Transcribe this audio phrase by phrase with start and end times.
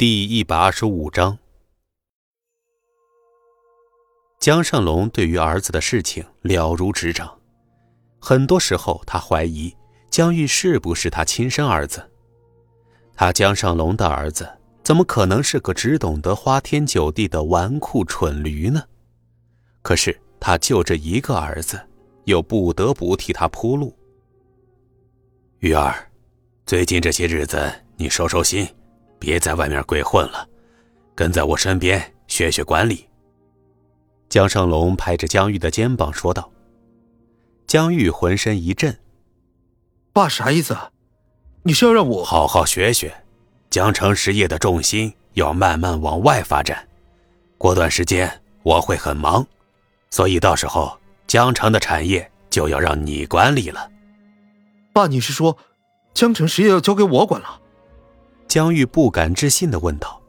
[0.00, 1.36] 第一百二十五章，
[4.38, 7.38] 江胜龙对于儿子的事情了如指掌，
[8.18, 9.76] 很多时候他怀疑
[10.08, 12.10] 江玉是不是他亲生儿子。
[13.14, 14.50] 他江胜龙的儿子
[14.82, 18.82] 怎么可能是个只懂得花天酒地的纨绔蠢驴呢？
[19.82, 21.78] 可是他就这一个儿子，
[22.24, 23.94] 又不得不替他铺路。
[25.58, 26.10] 玉儿，
[26.64, 28.66] 最近这些日子你收收心。
[29.20, 30.48] 别在外面鬼混了，
[31.14, 33.06] 跟在我身边学学管理。
[34.28, 36.50] 江胜龙拍着江玉的肩膀说道。
[37.66, 38.98] 江玉浑身一震
[40.12, 40.76] ：“爸啥意思？
[41.62, 43.14] 你是要让我好好学学？
[43.68, 46.88] 江城实业的重心要慢慢往外发展，
[47.58, 49.46] 过段时间我会很忙，
[50.10, 50.98] 所以到时候
[51.28, 53.88] 江城的产业就要让你管理了。”
[54.92, 55.56] 爸，你是说
[56.12, 57.60] 江城实业要交给我管了？
[58.50, 60.20] 江玉不敢置信的问道：“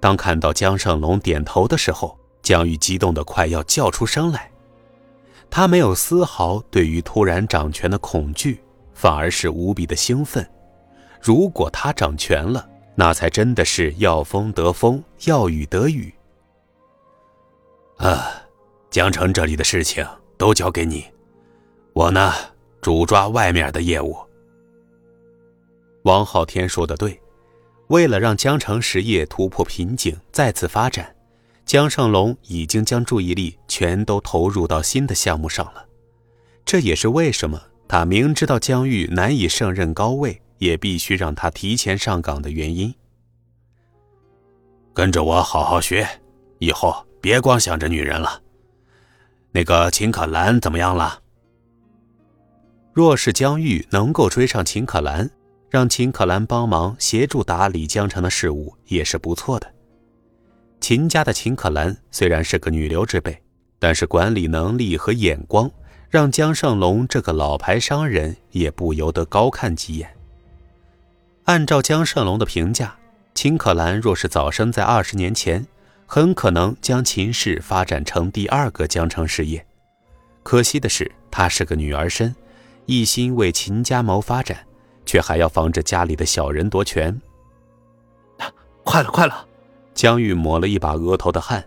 [0.00, 4.50] 当看到江胜龙点头的时候，江玉激动的快要叫出声来。
[5.48, 8.60] 他没有丝毫对于突然掌权的恐惧，
[8.94, 10.44] 反而是无比的兴奋。
[11.22, 16.12] 如果他掌权了，那才真的是要风得风，要雨得雨。
[17.98, 18.42] 啊，
[18.90, 20.04] 江城这里的事情
[20.36, 21.04] 都交给你，
[21.92, 22.32] 我呢，
[22.80, 24.18] 主抓外面的业务。”
[26.02, 27.16] 王昊天说的对。
[27.88, 31.14] 为了让江城实业突破瓶颈，再次发展，
[31.64, 35.86] 江胜龙已经将注意力全都投入到新的项目上了。
[36.64, 42.94] 这也是为什么他明知道江玉难以胜任高位，也必须让他提前上岗的原因。
[44.92, 46.06] 跟着我好好学，
[46.58, 48.42] 以后别光想着女人了。
[49.50, 51.22] 那个秦可兰怎么样了？
[52.92, 55.30] 若是江玉能够追上秦可兰。
[55.70, 59.70] 让秦可兰帮忙协助打理江城的事务也是不错的。
[60.80, 63.42] 秦家的秦可兰虽然是个女流之辈，
[63.78, 65.70] 但是管理能力和眼光
[66.08, 70.08] 让江胜龙这个老牌商人也不由得高看几眼。
[71.44, 72.96] 按照江胜龙的评价，
[73.34, 75.66] 秦可兰若是早生在二十年前，
[76.06, 79.66] 很可能将秦氏发展成第二个江城事业。
[80.42, 82.34] 可惜的是，她是个女儿身，
[82.86, 84.64] 一心为秦家谋发展。
[85.08, 87.18] 却还要防着家里的小人夺权。
[88.84, 89.46] 快了，快了！
[89.94, 91.64] 江玉抹了一把额头的汗。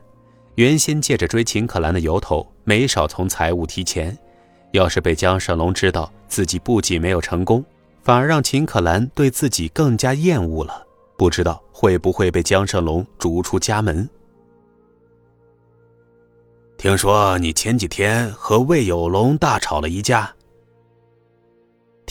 [0.55, 4.15] 原先借着追秦可兰的由头，没少从财务提钱。
[4.73, 7.65] 要是被江胜龙知道自己不仅没有成功，
[8.03, 10.85] 反而让秦可兰对自己更加厌恶了，
[11.17, 14.07] 不知道会不会被江胜龙逐出家门。
[16.77, 20.31] 听说你前几天和魏有龙大吵了一架。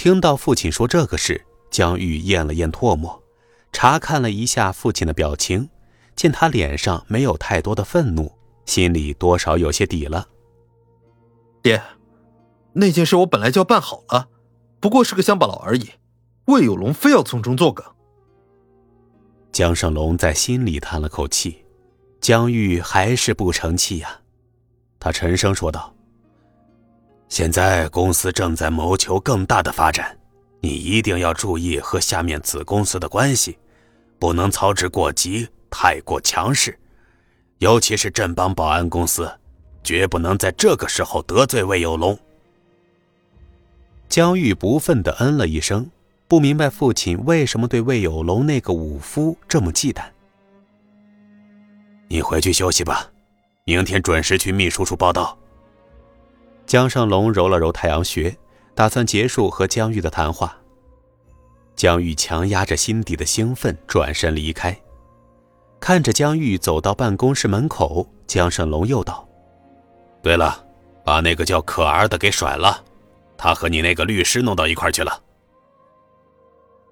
[0.02, 3.22] 听到父亲说这个事，江玉咽了咽唾沫，
[3.70, 5.68] 查看了一下父亲的表情，
[6.16, 8.32] 见他脸上没有太多的愤怒，
[8.64, 10.26] 心里多少有些底了。
[11.60, 11.82] 爹，
[12.72, 14.30] 那件事我本来就要办好了，
[14.80, 15.90] 不过是个乡巴佬而已，
[16.46, 17.84] 魏有龙非要从中作梗。
[19.52, 21.62] 江胜龙在心里叹了口气，
[22.22, 24.22] 江玉还是不成器呀，
[24.98, 25.94] 他沉声说道。
[27.30, 30.18] 现在公司正在谋求更大的发展，
[30.60, 33.56] 你一定要注意和下面子公司的关系，
[34.18, 36.76] 不能操之过急，太过强势。
[37.58, 39.30] 尤其是镇邦保安公司，
[39.84, 42.18] 绝不能在这个时候得罪魏有龙。
[44.08, 45.88] 江玉不忿的嗯了一声，
[46.26, 50.02] 不明白父亲为什么对魏有龙那个武夫这么忌惮。
[52.08, 53.08] 你回去休息吧，
[53.64, 55.38] 明天准时去秘书处报道。
[56.70, 58.32] 江胜龙揉了揉太阳穴，
[58.76, 60.56] 打算结束和江玉的谈话。
[61.74, 64.80] 江玉强压着心底的兴奋，转身离开。
[65.80, 69.28] 看着江玉走到办公室门口，江胜龙又道
[70.22, 70.64] ：“对了，
[71.04, 72.84] 把那个叫可儿的给甩了，
[73.36, 75.20] 他和你那个律师弄到一块去了。”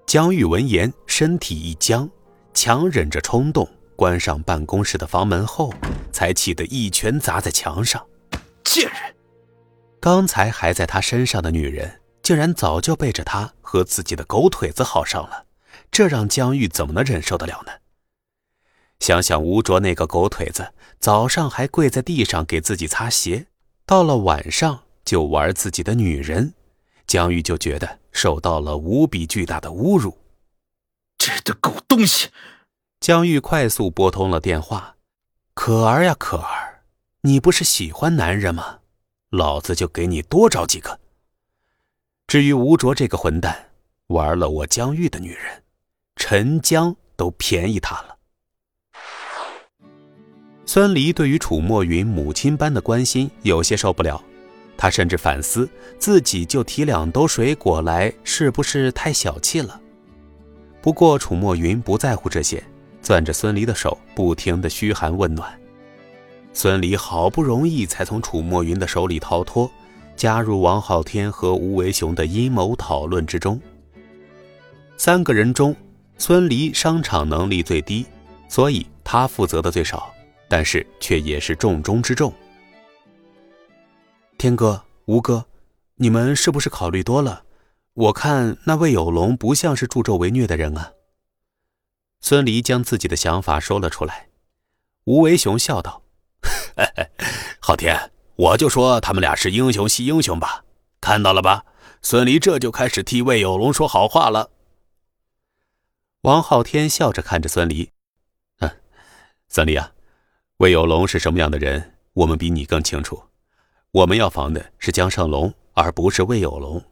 [0.05, 2.09] 江玉闻言，身体一僵，
[2.53, 3.65] 强忍着冲动，
[3.95, 5.73] 关上办公室的房门后，
[6.11, 8.05] 才气得一拳砸在墙上
[8.65, 8.97] ：“贱人！”
[10.01, 15.45] 刚才还在他身上的女人，竟然早就背着他和自己的狗腿子好上了，
[15.91, 17.73] 这让江玉怎么能忍受得了呢？
[18.99, 23.47] 想想吴卓那个狗腿子，早上还跪在地上给自己擦鞋，
[23.85, 26.53] 到了晚上就玩自己的女人，
[27.05, 30.17] 江玉就觉得受到了无比巨大的侮辱。
[31.17, 32.29] 这的狗东西！
[33.01, 34.95] 江玉快速拨通了电话
[35.53, 36.83] ：“可儿呀，可儿，
[37.21, 38.78] 你不是喜欢男人吗？”
[39.29, 40.99] 老子就给你多找几个。
[42.27, 43.69] 至于吴卓这个混蛋，
[44.07, 45.63] 玩了我江玉的女人，
[46.15, 48.17] 陈江都便宜他了。
[50.65, 54.23] 孙离对于楚墨云母亲般的关心有些受不了，
[54.77, 55.67] 他甚至反思
[55.97, 59.81] 自己就提两兜水果来，是不是太小气了？
[60.81, 62.63] 不过楚墨云不在乎这些，
[63.01, 65.58] 攥着孙离的手，不停的嘘寒问暖。
[66.61, 69.71] 孙离好不容易才从楚墨云的手里逃脱，
[70.17, 73.57] 加入王昊天和吴为雄的阴谋讨论之中。
[74.97, 75.73] 三个人中，
[76.17, 78.05] 孙离商场能力最低，
[78.49, 80.13] 所以他负责的最少，
[80.49, 82.33] 但是却也是重中之重。
[84.37, 85.45] 天哥、吴哥，
[85.95, 87.43] 你们是不是考虑多了？
[87.93, 90.91] 我看那魏有龙不像是助纣为虐的人啊。
[92.19, 94.27] 孙离将自己的想法说了出来。
[95.05, 96.01] 吴为雄笑道。
[97.59, 100.63] 昊天，我就说他们俩是英雄惜英雄吧，
[101.01, 101.65] 看到了吧？
[102.01, 104.51] 孙离这就开始替魏有龙说好话了。
[106.21, 107.91] 王昊天笑着看着孙离，
[108.59, 108.71] 嗯，
[109.49, 109.91] 孙离啊，
[110.57, 113.21] 魏有龙是什么样的人，我们比你更清楚。
[113.91, 116.83] 我们要防的是江胜龙，而不是魏有龙。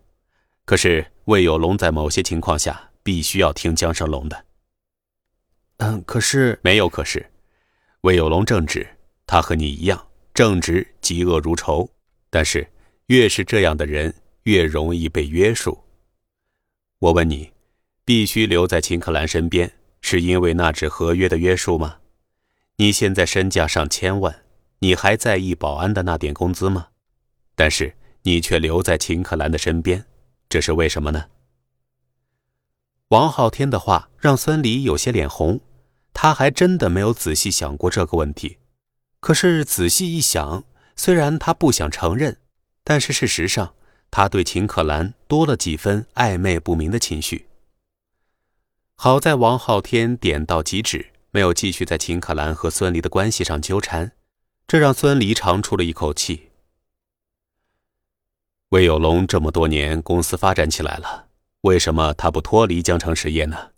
[0.65, 4.45] 可是魏有龙在某些情况下必须要听江胜龙的。
[5.77, 7.31] 嗯，可是没有可是，
[8.01, 8.96] 魏有龙正直。
[9.27, 11.87] 他和你一样正直，嫉恶如仇。
[12.29, 12.67] 但是，
[13.07, 15.83] 越是这样的人，越容易被约束。
[16.99, 17.51] 我问你，
[18.03, 19.71] 必须留在秦可兰身边，
[20.01, 21.97] 是因为那纸合约的约束吗？
[22.77, 24.43] 你现在身价上千万，
[24.79, 26.87] 你还在意保安的那点工资吗？
[27.55, 30.05] 但是你却留在秦可兰的身边，
[30.47, 31.25] 这是为什么呢？
[33.09, 35.61] 王昊天的话让孙离有些脸红，
[36.13, 38.57] 他还真的没有仔细想过这个问题。
[39.27, 40.63] 可是仔细一想，
[40.95, 42.37] 虽然他不想承认，
[42.85, 43.73] 但是事实上，
[44.09, 47.45] 他对秦可兰多了几分暧昧不明的情绪。
[48.95, 54.13] 好在王昊天点到即止，没有继续在秦可兰和孙离的关系上纠缠，
[54.65, 56.47] 这让孙离长出了一口气。
[58.69, 61.27] 魏有龙这么多年公司发展起来了，
[61.63, 63.71] 为什么他不脱离江城实业呢？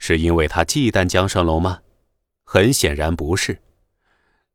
[0.00, 1.82] 是因为他忌惮江胜龙吗？
[2.42, 3.60] 很显然不是。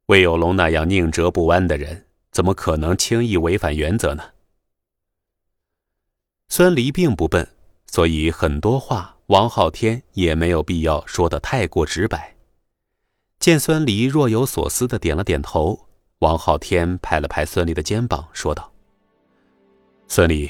[0.07, 4.23] 魏有龙那样宁折不弯的人，怎么可能轻易违反原则呢？
[6.47, 7.47] 孙离并不笨，
[7.87, 12.35] 所以很多话王昊天也没有必要说的太过直白。
[13.39, 15.87] 见孙离若有所思的点了点头，
[16.19, 18.71] 王昊天拍了拍孙离的肩膀，说道
[20.07, 20.49] ：“孙离，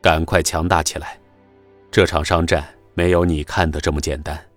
[0.00, 1.18] 赶快强大起来！
[1.90, 4.48] 这场商战没有你看的这么简单，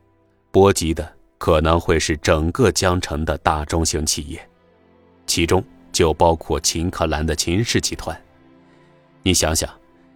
[0.51, 4.49] 波及的……”可能会是整个江城的大中型企业，
[5.27, 8.19] 其中就包括秦克兰的秦氏集团。
[9.23, 9.69] 你想想，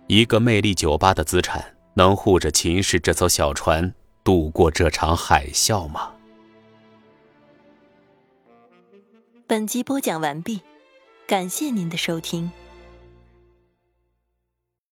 [0.08, 3.94] 一个魅力酒吧的资产能护着秦氏这艘小船
[4.24, 6.12] 渡过这场海啸吗？
[9.46, 10.62] 本集播讲完毕，
[11.28, 12.52] 感谢您的收听。